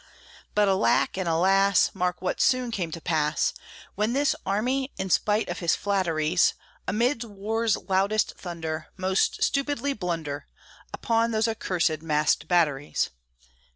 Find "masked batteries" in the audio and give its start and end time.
12.01-13.11